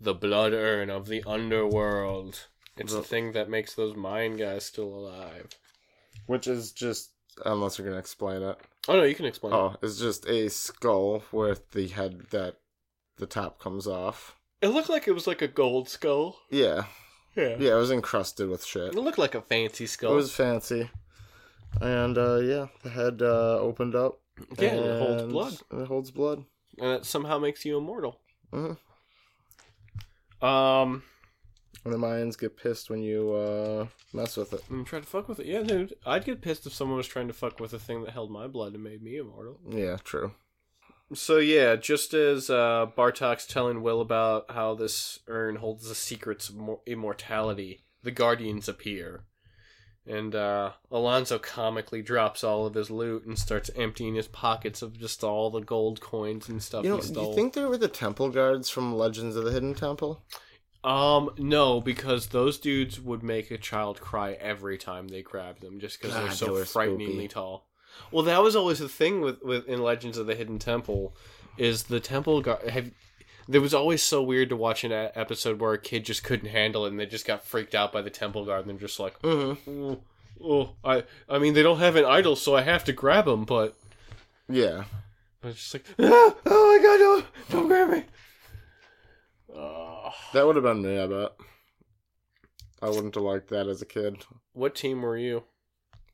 [0.00, 2.48] The blood urn of the underworld.
[2.76, 5.48] It's the The- thing that makes those Mayan guys still alive.
[6.26, 7.10] Which is just,
[7.46, 8.58] unless you're going to explain it.
[8.88, 9.52] Oh no, you can explain.
[9.54, 12.58] Oh, it's just a skull with the head that
[13.16, 14.36] the top comes off.
[14.60, 16.36] It looked like it was like a gold skull.
[16.50, 16.84] Yeah.
[17.34, 17.56] Yeah.
[17.58, 18.94] Yeah, it was encrusted with shit.
[18.94, 20.12] It looked like a fancy skull.
[20.12, 20.90] It was fancy.
[21.80, 24.20] And, uh, yeah, the head uh, opened up.
[24.58, 26.44] yeah, and it holds blood, It holds blood.
[26.78, 28.20] and it somehow makes you immortal.
[28.52, 28.76] Mhm.
[30.42, 31.02] Um,
[31.84, 34.62] And the Mayans get pissed when you uh, mess with it.
[34.70, 35.46] and try to fuck with it.
[35.46, 38.12] Yeah, dude, I'd get pissed if someone was trying to fuck with a thing that
[38.12, 39.58] held my blood and made me immortal.
[39.68, 40.34] Yeah, true.
[41.14, 46.48] So yeah, just as uh, Bartok's telling Will about how this urn holds the secrets
[46.48, 49.24] of immortality, the Guardians appear,
[50.06, 54.98] and uh, Alonzo comically drops all of his loot and starts emptying his pockets of
[54.98, 57.78] just all the gold coins and stuff You know, he do you think they were
[57.78, 60.24] the temple guards from Legends of the Hidden Temple?
[60.84, 65.78] Um, no, because those dudes would make a child cry every time they grabbed them,
[65.78, 67.68] just because they're so they frighteningly tall.
[68.10, 71.14] Well, that was always the thing with, with in Legends of the Hidden Temple,
[71.56, 72.90] is the temple got have.
[73.48, 76.50] There was always so weird to watch an e- episode where a kid just couldn't
[76.50, 79.00] handle it, and they just got freaked out by the temple guard, and they're just
[79.00, 79.70] like, Mm-hmm.
[79.70, 80.00] oh,
[80.44, 83.44] oh, I, I mean, they don't have an idol, so I have to grab them,
[83.44, 83.76] but
[84.48, 84.84] Yeah.
[85.42, 88.04] I was just like, ah, oh my god, don't, don't grab me.
[89.54, 91.32] Uh, That would have been me, I bet.
[92.80, 94.24] I wouldn't have liked that as a kid.
[94.52, 95.42] what team were you?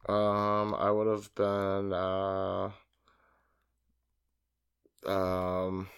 [0.09, 2.71] Um, I would have been uh
[5.07, 5.89] um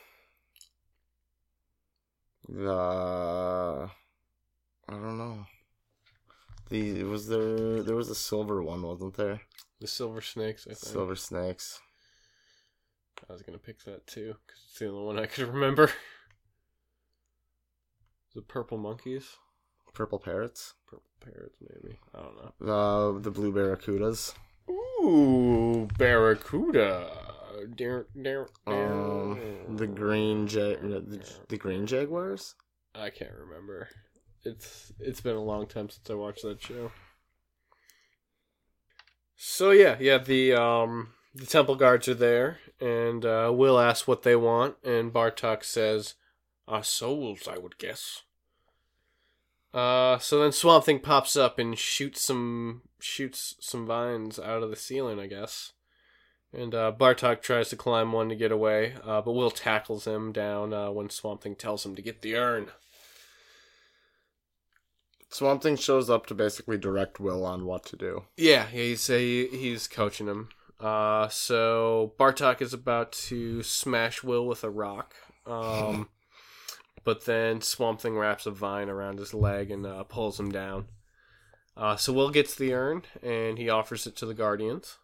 [2.49, 3.91] the
[4.89, 5.47] I don't know.
[6.71, 9.41] The was there there was a silver one, wasn't there?
[9.81, 10.93] The Silver Snakes, I think.
[10.93, 11.81] Silver snakes.
[13.29, 15.91] I was gonna pick that too because it's the only one I could remember.
[18.33, 19.27] The purple monkeys,
[19.93, 20.75] Purple parrots.
[20.87, 21.99] purple parrots, maybe.
[22.15, 23.13] I don't know.
[23.15, 24.35] The the blue barracudas.
[24.71, 27.11] Ooh, barracuda.
[27.77, 32.55] Dar- dar- Um the green ja- the, the green jaguars?
[32.95, 33.89] I can't remember.
[34.45, 36.91] It's it's been a long time since I watched that show.
[39.37, 44.23] So yeah, yeah, the um the temple guards are there, and uh, Will asks what
[44.23, 46.15] they want, and Bartok says,
[46.67, 48.23] "Our souls, I would guess."
[49.73, 54.71] Uh, so then Swamp Thing pops up and shoots some shoots some vines out of
[54.71, 55.73] the ceiling, I guess.
[56.53, 60.33] And uh, Bartok tries to climb one to get away, uh, but Will tackles him
[60.33, 62.67] down uh, when Swamp Thing tells him to get the urn.
[65.29, 68.25] Swamp Thing shows up to basically direct Will on what to do.
[68.37, 70.49] Yeah, he's he, he's coaching him.
[70.81, 75.15] Uh, so Bartok is about to smash Will with a rock.
[75.47, 76.09] Um,
[77.05, 80.87] but then Swamp Thing wraps a vine around his leg and uh, pulls him down.
[81.77, 84.99] Uh, so Will gets the urn and he offers it to the Guardians.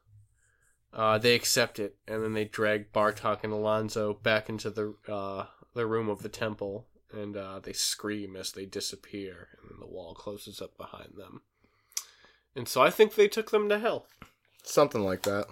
[0.93, 5.47] Uh, they accept it and then they drag Bartok and Alonzo back into the uh,
[5.75, 9.87] the room of the temple and uh, they scream as they disappear and then the
[9.87, 11.43] wall closes up behind them.
[12.55, 14.07] And so I think they took them to hell.
[14.63, 15.47] Something like that.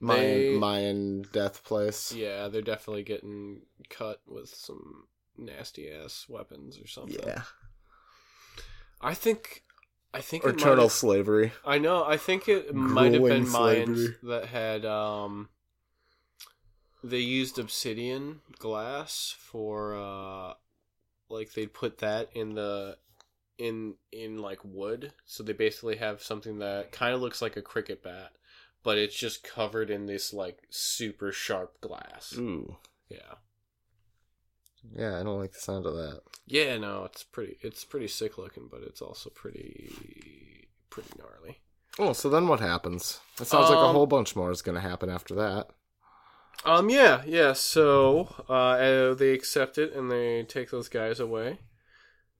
[0.00, 2.12] Mayan, They- Mayan death place.
[2.12, 7.18] Yeah, they're definitely getting cut with some nasty ass weapons or something.
[7.26, 7.42] Yeah.
[9.00, 9.64] I think
[10.14, 11.52] I think Or it might eternal have- slavery.
[11.64, 12.04] I know.
[12.04, 15.48] I think it might have been Mayans that had um
[17.04, 20.54] they used obsidian glass for uh
[21.28, 22.98] like they'd put that in the
[23.58, 27.62] in in like wood so they basically have something that kind of looks like a
[27.62, 28.32] cricket bat
[28.82, 32.76] but it's just covered in this like super sharp glass Ooh.
[33.08, 33.34] yeah
[34.94, 36.20] Yeah, I don't like the sound of that.
[36.46, 37.58] Yeah, no, it's pretty.
[37.60, 41.58] It's pretty sick looking, but it's also pretty pretty gnarly.
[41.98, 43.20] Oh, so then what happens?
[43.40, 45.68] It sounds like a Um, whole bunch more is going to happen after that.
[46.64, 47.52] Um, yeah, yeah.
[47.52, 51.58] So uh, uh, they accept it and they take those guys away.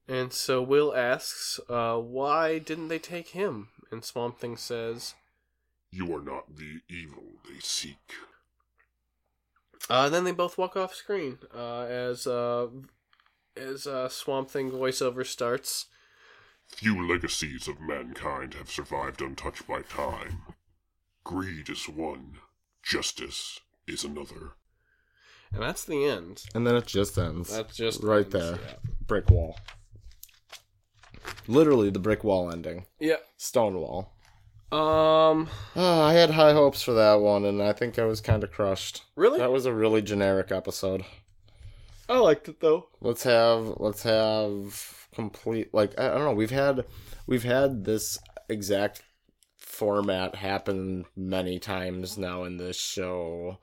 [0.07, 3.69] And so Will asks, uh, why didn't they take him?
[3.91, 5.15] And Swamp Thing says,
[5.91, 8.13] You are not the evil they seek.
[9.89, 12.69] uh, and then they both walk off screen uh, as uh,
[13.57, 15.87] as uh, Swamp Thing voiceover starts.
[16.67, 20.43] Few legacies of mankind have survived untouched by time.
[21.25, 22.35] Greed is one,
[22.83, 24.53] justice is another.
[25.51, 26.45] And that's the end.
[26.55, 27.51] And then it just ends.
[27.57, 28.59] That's just right ends, there.
[29.07, 29.57] Brick wall.
[31.47, 32.85] Literally the brick wall ending.
[33.01, 33.17] Yeah.
[33.39, 34.13] Stone wall.
[34.71, 35.49] Um.
[35.77, 38.51] Oh, I had high hopes for that one, and I think I was kind of
[38.51, 39.03] crushed.
[39.17, 39.39] Really?
[39.39, 41.05] That was a really generic episode.
[42.09, 42.89] I liked it though.
[43.01, 46.33] Let's have let's have complete like I don't know.
[46.33, 46.85] We've had
[47.27, 49.03] we've had this exact
[49.57, 53.59] format happen many times now in this show,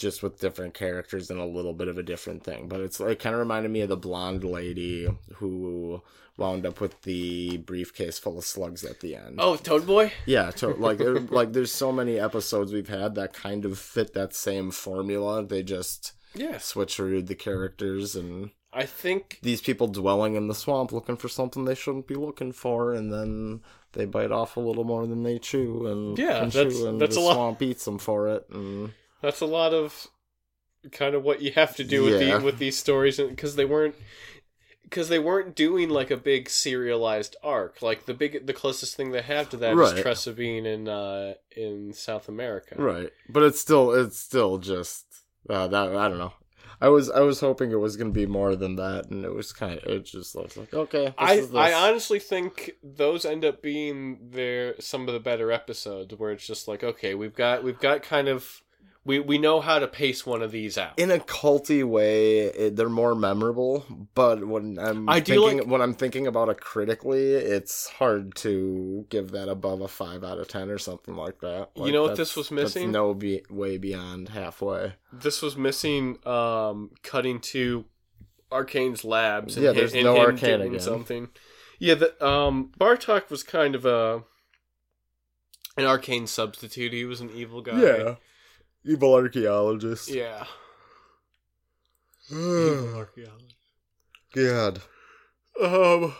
[0.00, 2.66] just with different characters and a little bit of a different thing.
[2.68, 6.02] But it's like kind of reminded me of the blonde lady who
[6.36, 9.36] wound up with the briefcase full of slugs at the end.
[9.38, 10.12] Oh, Toad Boy.
[10.26, 14.14] Yeah, to, like it- like there's so many episodes we've had that kind of fit
[14.14, 15.44] that same formula.
[15.44, 16.72] They just Yes.
[16.72, 21.64] switcherooed the characters and I think these people dwelling in the swamp looking for something
[21.64, 23.62] they shouldn't be looking for, and then
[23.94, 27.00] they bite off a little more than they chew, and Yeah, and that's- chew, and
[27.00, 28.46] that's the a lot- swamp eats them for it.
[28.50, 30.06] And that's a lot of
[30.92, 32.38] kind of what you have to do with Yeah.
[32.38, 33.94] the with these stories because they weren't
[34.82, 37.80] because they weren't doing like a big serialized arc.
[37.82, 40.36] Like the big the closest thing they have to that is Right.
[40.36, 42.74] Being in uh in South America.
[42.78, 45.06] right, but it's still it's still just
[45.48, 46.32] uh, that I don't know.
[46.82, 49.52] I was I was hoping it was gonna be more than that, and it was
[49.52, 51.14] kind of it just looks like okay.
[51.18, 51.46] I.
[51.54, 56.46] I honestly think those end up being their some of the better episodes where it's
[56.46, 58.62] just like okay we've got we've got kind of
[59.04, 60.98] we we know how to pace one of these out.
[60.98, 63.84] in a culty way, it, they're more memorable.
[64.14, 69.06] But when I'm I thinking, like- when I'm thinking about it critically, it's hard to
[69.08, 71.70] give that above a five out of ten or something like that.
[71.76, 72.92] You know what this was that's missing?
[72.92, 74.94] no be- way beyond halfway.
[75.12, 77.86] this was missing um cutting to
[78.52, 80.80] Arcane's labs and, Yeah, there's and no him Arcane again.
[80.80, 81.28] something.
[81.78, 84.24] Yeah, the um Bartok was kind of a
[85.78, 86.92] an Arcane substitute.
[86.92, 88.18] He was an evil guy.
[88.84, 90.08] Evil archaeologist.
[90.08, 90.44] Yeah.
[92.30, 93.56] Evil archaeologist.
[94.34, 94.80] God.
[95.60, 96.14] Um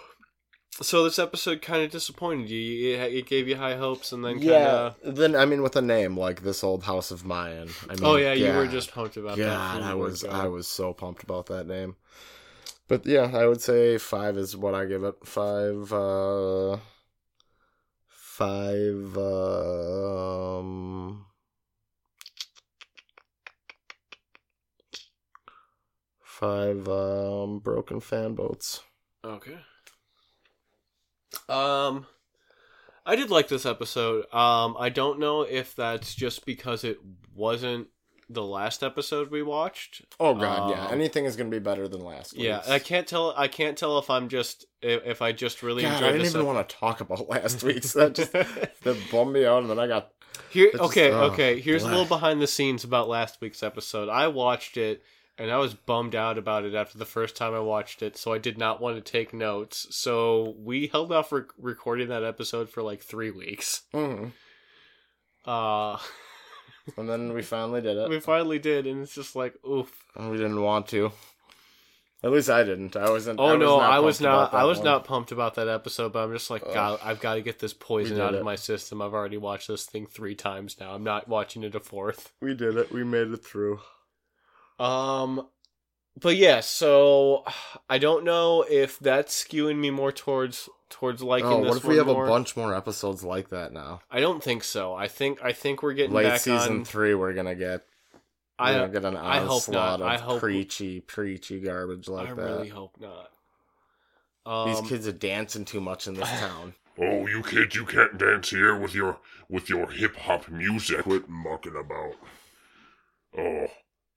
[0.82, 2.94] so this episode kind of disappointed you.
[2.94, 4.92] It, it gave you high hopes and then kind Yeah.
[5.04, 7.68] Then I mean, with a name like this old House of Mayan.
[7.88, 9.44] I mean, Oh yeah, you were just pumped about that.
[9.44, 11.96] God, I was word I was so pumped about that name.
[12.88, 15.14] But yeah, I would say five is what I give it.
[15.24, 16.78] Five uh
[18.08, 21.26] five um
[26.40, 28.82] five um broken fan boats.
[29.24, 29.58] Okay.
[31.48, 32.06] Um
[33.06, 34.24] I did like this episode.
[34.32, 36.98] Um I don't know if that's just because it
[37.34, 37.88] wasn't
[38.32, 40.02] the last episode we watched.
[40.20, 40.86] Oh god, yeah.
[40.86, 42.44] Um, Anything is gonna be better than last week's.
[42.44, 45.82] Yeah, I can't tell I can't tell if I'm just if, if I just really
[45.82, 47.92] God, I didn't this even ep- want to talk about last week's.
[47.94, 50.12] That just that bummed me out, and then I got
[50.50, 51.60] Here, It's just- okay, oh, okay.
[51.60, 54.08] Here's a little behind the scenes about last week's episode.
[54.08, 55.02] I watched it,
[55.40, 58.32] and I was bummed out about it after the first time I watched it, so
[58.32, 59.86] I did not want to take notes.
[59.90, 63.82] So we held off rec- recording that episode for like three weeks.
[63.94, 64.32] mhm.
[65.46, 65.96] Uh,
[66.98, 68.10] and then we finally did it.
[68.10, 69.90] we finally did, and it's just like, oof.
[70.14, 71.10] We didn't want to.
[72.22, 72.96] At least I didn't.
[72.96, 73.40] I wasn't.
[73.40, 74.52] Oh I was no, not I was not.
[74.54, 76.74] I was not pumped about that episode, but I'm just like, Ugh.
[76.74, 78.44] God, I've got to get this poison out of it.
[78.44, 79.00] my system.
[79.00, 80.92] I've already watched this thing three times now.
[80.92, 82.30] I'm not watching it a fourth.
[82.42, 82.92] We did it.
[82.92, 83.80] We made it through.
[84.80, 85.46] Um,
[86.20, 87.44] but yeah, so
[87.88, 91.84] I don't know if that's skewing me more towards towards liking oh, this what if
[91.84, 92.24] we have more.
[92.26, 94.00] a bunch more episodes like that now?
[94.10, 94.94] I don't think so.
[94.94, 96.84] I think I think we're getting Late back season on.
[96.84, 97.84] three, we're gonna get.
[98.58, 100.06] We're I gonna get an I hope onslaught not.
[100.06, 102.42] I of hope- preachy, preachy garbage like I that.
[102.42, 103.30] I really hope not.
[104.46, 106.74] Um, These kids are dancing too much in this town.
[106.98, 111.02] Oh, you kids, you can't dance here with your with your hip hop music.
[111.04, 112.14] Quit mucking about.
[113.38, 113.66] Oh,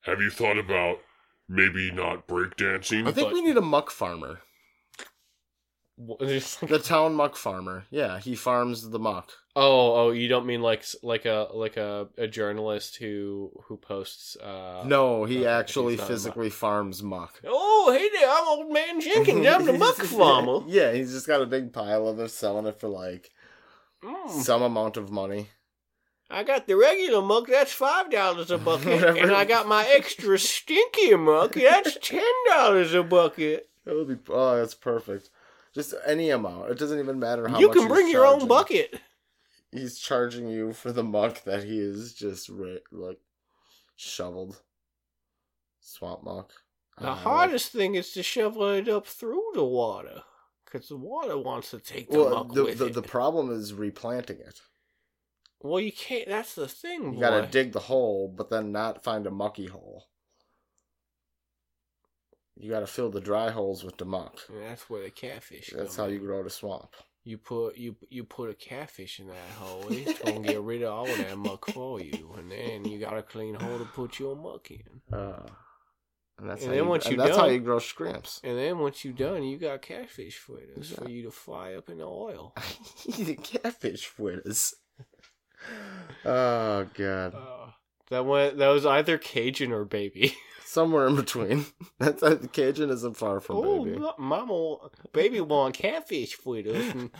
[0.03, 0.99] have you thought about
[1.49, 3.07] maybe not breakdancing?
[3.07, 4.39] I think But- we need a muck farmer.
[5.97, 7.85] wh- it's like- The town muck farmer.
[7.89, 9.31] Yeah, he farms the muck.
[9.55, 14.35] oh, oh, you don't mean like like a like a, a journalist who who posts.
[14.37, 16.17] Uh, No, he okay, actually he's not a muck.
[16.17, 17.39] physically farms muck.
[17.45, 19.45] Oh, hey there, I'm old man Jenkins.
[19.53, 20.59] I'm the muck farmer.
[20.67, 23.29] yeah, he's just got a big pile of it, selling it for like
[24.03, 24.29] Mm.
[24.43, 25.47] some amount of money.
[26.33, 29.03] I got the regular muck, that's five dollars a bucket.
[29.17, 33.69] And I got my extra stinky muck, that's ten dollars a bucket.
[33.85, 35.29] That would be oh, that's perfect.
[35.73, 36.71] Just any amount.
[36.71, 37.61] It doesn't even matter how much.
[37.61, 38.99] you can bring your own bucket.
[39.71, 43.19] He's charging you for the muck that he is just ra- like
[43.95, 44.61] shoveled.
[45.81, 46.51] Swamp muck.
[46.99, 50.23] The Uh, hardest thing is to shovel it up through the water.
[50.65, 52.93] Because the water wants to take the Well, muck the, with the, it.
[52.93, 54.61] the problem is replanting it.
[55.63, 56.27] Well, you can't.
[56.27, 57.13] That's the thing, boy.
[57.15, 60.05] You gotta dig the hole, but then not find a mucky hole.
[62.55, 64.39] You gotta fill the dry holes with the muck.
[64.49, 65.71] And that's where the catfish.
[65.75, 66.13] That's how in.
[66.13, 66.89] you grow the swamp.
[67.23, 69.85] You put you you put a catfish in that hole.
[69.89, 73.23] It's gonna get rid of all that muck for you, and then you got a
[73.23, 75.01] clean hole to put your muck in.
[75.17, 75.47] Uh,
[76.37, 78.41] and that's And how then you, once you that's how you grow scrimps.
[78.43, 80.97] And then once you're done, you got catfish fritters Yeah.
[81.03, 82.53] for you to fry up in the oil.
[83.05, 84.73] Eating catfish fritters.
[86.25, 87.35] Oh god.
[87.35, 87.71] Uh,
[88.09, 88.57] that went.
[88.57, 90.35] That was either Cajun or baby.
[90.65, 91.65] Somewhere in between.
[91.99, 94.03] That's uh, Cajun isn't far from oh, baby.
[94.17, 94.77] mama,
[95.13, 96.93] baby want catfish fritters.
[96.95, 97.11] And,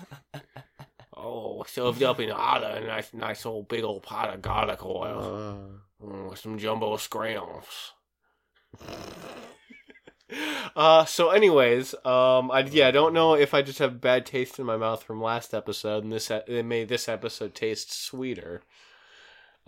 [1.16, 5.20] oh, served up in a nice, nice old big old pot of garlic oil.
[5.20, 7.94] Uh, Mm, with some jumbo scrams.
[10.76, 14.58] Uh so anyways um i yeah i don't know if i just have bad taste
[14.58, 18.62] in my mouth from last episode and this it made this episode taste sweeter.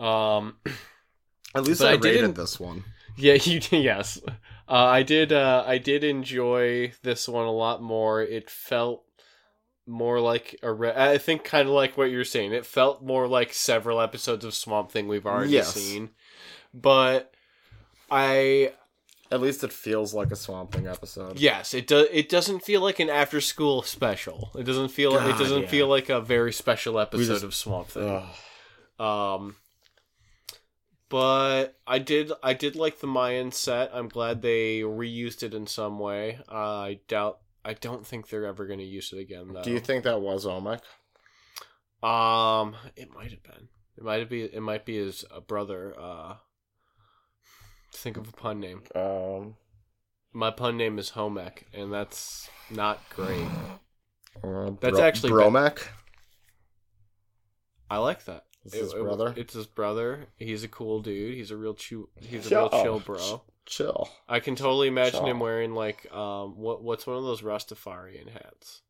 [0.00, 0.56] Um
[1.54, 2.84] at least I, I rated this one.
[3.16, 4.18] yeah you did yes.
[4.68, 8.22] Uh i did uh i did enjoy this one a lot more.
[8.22, 9.04] It felt
[9.86, 12.52] more like a re- i think kind of like what you're saying.
[12.52, 15.74] It felt more like several episodes of swamp thing we've already Yes.
[15.74, 16.10] seen.
[16.74, 17.32] But
[18.10, 18.72] i
[19.30, 21.38] At least it feels like a Swamp Thing episode.
[21.38, 22.06] Yes, it does.
[22.12, 24.50] It doesn't feel like an after school special.
[24.56, 25.16] It doesn't feel.
[25.16, 25.68] it doesn't yeah.
[25.68, 28.08] feel like a very special episode just- of Swamp Thing.
[28.08, 28.34] Ugh.
[28.98, 29.56] Um,
[31.08, 32.32] but I did.
[32.42, 33.90] I did like the Mayan set.
[33.92, 36.38] I'm glad they reused it in some way.
[36.50, 37.40] Uh, I doubt.
[37.64, 39.62] I don't think they're ever going to use it again, though.
[39.62, 40.80] Do you think that was Omek?
[42.06, 43.68] Um, it might have been.
[43.96, 44.50] It might been.
[44.52, 45.94] It might be his uh, brother.
[45.98, 46.34] Uh,
[47.96, 48.82] think of a pun name.
[48.94, 49.56] Um,
[50.32, 53.46] My pun name is Homek, and that's not great.
[54.44, 55.86] uh, That's Bro- actually Bromek.
[57.88, 58.44] I like that.
[58.64, 59.32] His It- it- brother?
[59.36, 60.26] it's his brother.
[60.36, 61.34] He's a cool dude.
[61.34, 62.08] He's a real chew.
[62.20, 62.68] He's a Chill.
[62.68, 63.42] real chill bro.
[63.64, 64.08] Chill.
[64.28, 68.82] I can totally imagine him wearing like um what what's one of those Rastafarian hats.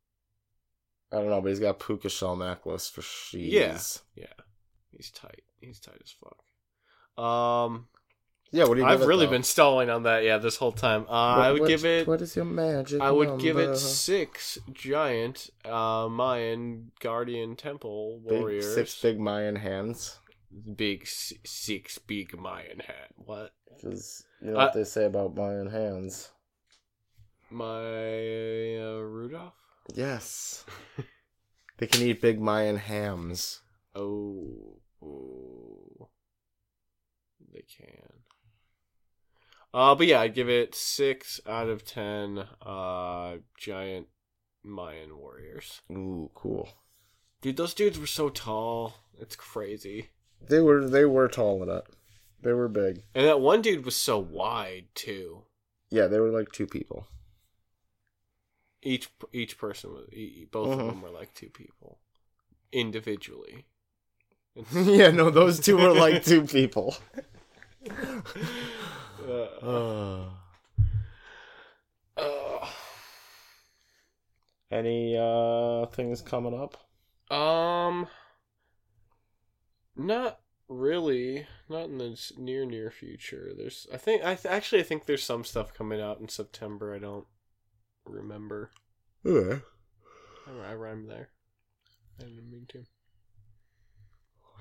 [1.12, 3.52] I don't know, but he's got puka shell necklace for she's.
[3.52, 4.26] Yeah.
[4.90, 5.44] He's tight.
[5.60, 7.22] He's tight as fuck.
[7.22, 7.88] Um,
[8.52, 8.64] Yeah.
[8.64, 8.86] What do you?
[8.86, 10.24] I've really been stalling on that.
[10.24, 11.04] Yeah, this whole time.
[11.08, 12.06] Uh, I would What- give it.
[12.06, 13.00] What is your magic?
[13.00, 18.66] I would give it six giant uh Mayan guardian temple warriors.
[18.66, 20.18] Big, six big Mayan hands.
[20.76, 23.08] big six big Mayan hat.
[23.16, 23.52] What?
[23.74, 26.30] Because you know Uh, what they say about Mayan hands.
[27.50, 29.52] My uh, Rudolph.
[29.94, 30.64] Yes.
[31.78, 33.60] they can eat big Mayan hams.
[33.94, 36.08] Oh, oh.
[37.52, 38.24] they can.
[39.76, 42.44] Uh, but yeah, I'd give it six out of ten.
[42.64, 44.06] Uh, giant
[44.64, 45.82] Mayan warriors.
[45.92, 46.70] Ooh, cool.
[47.42, 48.94] Dude, those dudes were so tall.
[49.20, 50.08] It's crazy.
[50.48, 51.84] They were they were tall enough.
[52.40, 53.02] They were big.
[53.14, 55.42] And that one dude was so wide too.
[55.90, 57.06] Yeah, they were like two people.
[58.82, 60.06] Each each person was
[60.50, 60.80] both Mhm.
[60.80, 61.98] of them were like two people
[62.72, 63.66] individually.
[64.72, 66.96] yeah, no, those two were like two people.
[69.26, 70.28] Uh,
[72.16, 72.68] uh,
[74.70, 76.76] Any uh things coming up?
[77.34, 78.08] Um,
[79.96, 81.46] not really.
[81.68, 83.52] Not in the near near future.
[83.56, 86.94] There's, I think, I th- actually, I think there's some stuff coming out in September.
[86.94, 87.26] I don't
[88.04, 88.70] remember.
[89.24, 89.58] Yeah.
[90.46, 91.30] I, I rhymed there.
[92.20, 92.84] I didn't mean to.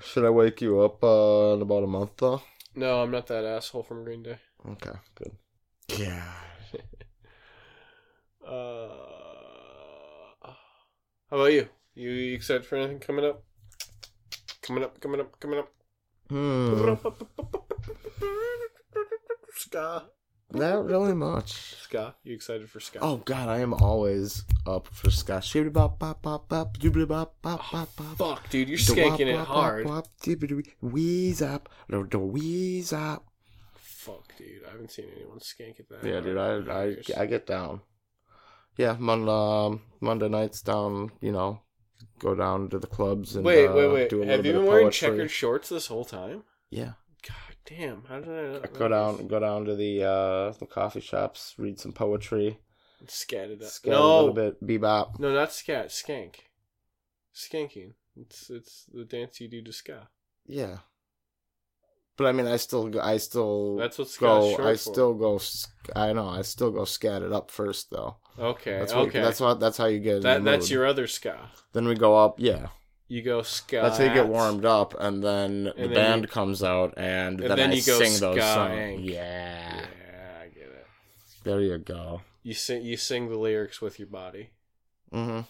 [0.04, 2.42] Should I wake you up uh, in about a month though?
[2.76, 4.40] No, I'm not that asshole from Green Day.
[4.72, 5.32] Okay, good.
[5.98, 6.24] Yeah.
[8.48, 8.90] Uh,
[10.44, 11.68] how about you?
[11.96, 13.44] You excited for anything coming up?
[14.62, 15.72] Coming up, coming up, coming up.
[16.30, 16.94] Hmm.
[19.56, 20.04] Ska.
[20.52, 21.76] Not really much.
[21.82, 22.16] Ska.
[22.24, 23.00] You excited for Ska?
[23.02, 25.42] Oh god, I am always up for ska.
[25.72, 28.18] Bop bop bop bop, doobly bop bop bop bop.
[28.18, 29.88] Fuck, dude, you're skanking it hard.
[30.82, 33.26] Wheeze up, the wheeze up.
[34.06, 36.50] Fuck, dude, I haven't seen anyone skank it that Yeah, dude, I
[36.82, 37.12] I years.
[37.18, 37.82] I get down.
[38.78, 41.12] Yeah, Mon- um, Monday nights down.
[41.22, 41.62] You know,
[42.20, 44.10] go down to the clubs and wait, uh, wait, wait.
[44.10, 46.44] Do a Have you been wearing checkered shorts this whole time?
[46.70, 46.94] Yeah,
[47.28, 51.02] God damn, how did I not go down, go down to the uh the coffee
[51.02, 52.60] shops, read some poetry,
[53.08, 53.70] Scat it up.
[53.70, 55.20] scat a little No, bit, bebop.
[55.20, 56.36] no, not scat, skank.
[57.34, 57.94] Skanking.
[58.18, 60.10] It's it's the dance you do to ska.
[60.46, 60.78] Yeah.
[62.18, 64.54] But I mean, I still, go- I still That's what go.
[64.54, 64.78] I for.
[64.78, 65.40] still go.
[65.96, 66.30] I know.
[66.30, 68.16] I still go scat it up first, though.
[68.40, 69.22] Okay, That's what, okay.
[69.22, 69.60] That's what.
[69.60, 70.22] That's how you get.
[70.22, 71.50] that that's your other ska.
[71.74, 72.36] Then we go up.
[72.40, 72.68] Yeah,
[73.10, 73.82] You go ska.
[73.82, 77.40] that's how you get warmed up, and then the then band you- comes out, and,
[77.42, 78.98] And then, then I you go sing those ska-ing.
[79.00, 79.02] songs.
[79.12, 79.76] Yeah.
[79.76, 80.88] Yeah, I get it.
[81.44, 82.22] there you go.
[82.44, 84.52] You sing you sing the lyrics with your body.
[85.14, 85.42] Mm-hmm.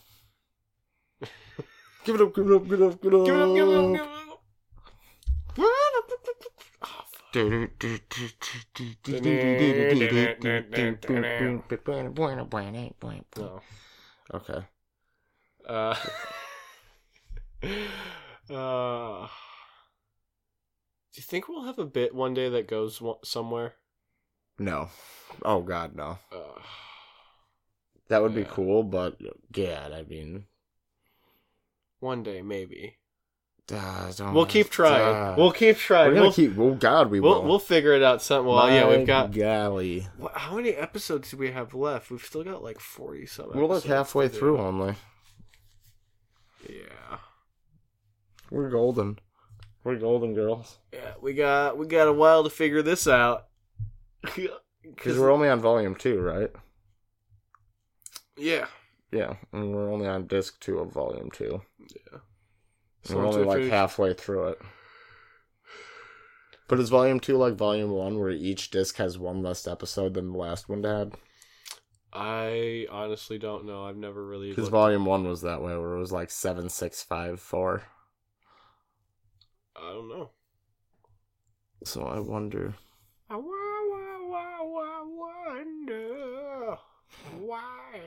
[2.05, 2.33] give it up!
[2.35, 2.63] Give it up!
[2.69, 3.01] Give it up!
[3.01, 3.25] Give it up!
[3.25, 5.71] Give it up, give it up, give it up.
[13.37, 13.61] Oh,
[14.33, 14.65] Okay.
[15.67, 15.95] Uh,
[18.49, 19.27] uh,
[21.13, 23.73] do you think we'll have a bit one day that goes somewhere?
[24.57, 24.89] No.
[25.43, 26.19] Oh God, no.
[26.31, 26.61] Uh,
[28.07, 29.19] That would be cool, but
[29.51, 30.45] God, I mean,
[31.99, 32.97] one day, maybe.
[33.73, 35.01] Uh, We'll keep trying.
[35.15, 36.07] uh, we'll keep trying.
[36.09, 36.57] we're gonna We'll, keep.
[36.57, 38.21] Oh God, we we'll, we'll figure it out.
[38.21, 38.45] Some.
[38.45, 39.31] Well, yeah, we've got.
[39.31, 40.07] golly.
[40.17, 42.11] What, how many episodes do we have left?
[42.11, 43.51] We've still got like forty some.
[43.53, 44.95] We're like halfway through only.
[46.69, 47.17] Yeah.
[48.51, 49.19] We're golden.
[49.83, 50.77] We're golden girls.
[50.93, 53.47] Yeah, we got we got a while to figure this out.
[54.87, 56.51] Because we're only on volume two, right?
[58.37, 58.67] yeah.
[59.11, 61.61] Yeah, and we're only on disc two of volume two.
[61.79, 62.19] Yeah.
[63.07, 64.61] And we're only like halfway through it.
[66.67, 70.31] But is Volume 2 like Volume 1, where each disc has one less episode than
[70.31, 71.13] the last one had?
[72.11, 73.85] I honestly don't know.
[73.85, 74.49] I've never really.
[74.49, 77.83] Because Volume 1 was that way, where it was like 7654.
[79.75, 80.31] I don't know.
[81.83, 82.73] So I wonder.
[83.29, 83.75] I wonder
[87.39, 88.01] why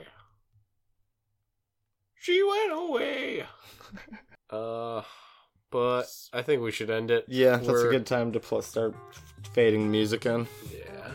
[2.15, 3.45] she went away.
[4.49, 5.01] uh,
[5.71, 7.25] but I think we should end it.
[7.27, 8.95] Yeah, that's We're- a good time to pl- start
[9.53, 10.47] fading music in.
[10.73, 11.11] Yeah.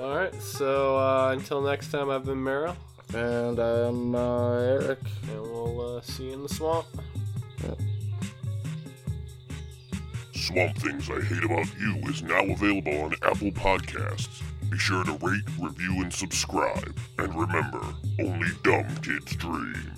[0.00, 0.34] All right.
[0.42, 2.76] So uh, until next time, I've been Meryl,
[3.14, 4.98] And I'm uh, Eric.
[5.30, 6.86] and we'll uh, see you in the swamp.
[10.34, 14.42] Swamp Things I Hate About You is now available on Apple Podcasts.
[14.70, 16.96] Be sure to rate, review, and subscribe.
[17.18, 17.80] And remember,
[18.20, 19.92] only dumb kids dream.